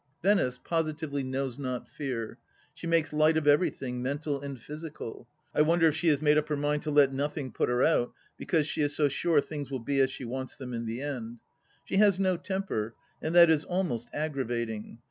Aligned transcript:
Venice 0.23 0.57
positively 0.57 1.21
knows 1.21 1.59
not 1.59 1.87
fear. 1.87 2.39
She 2.73 2.87
makes 2.87 3.13
light 3.13 3.37
of 3.37 3.43
everjrthing, 3.43 4.01
mental 4.01 4.41
and 4.41 4.59
physical. 4.59 5.27
I 5.53 5.61
wonder 5.61 5.85
if 5.89 5.95
she 5.95 6.07
has 6.07 6.23
made 6.23 6.39
up 6.39 6.47
her 6.49 6.55
mind 6.55 6.81
to 6.81 6.89
let 6.89 7.13
nothing 7.13 7.51
put 7.51 7.69
her 7.69 7.83
out, 7.83 8.11
because 8.35 8.65
she 8.65 8.81
is 8.81 8.95
so 8.95 9.07
sure 9.09 9.41
things 9.41 9.69
will 9.69 9.77
be 9.77 9.99
as 9.99 10.09
she 10.09 10.25
wants 10.25 10.57
them 10.57 10.73
in 10.73 10.87
the 10.87 11.01
end. 11.03 11.37
She 11.85 11.97
has 11.97 12.19
no 12.19 12.35
temper, 12.35 12.95
and 13.21 13.35
that 13.35 13.51
is 13.51 13.63
almost 13.63 14.09
aggravating. 14.11 14.97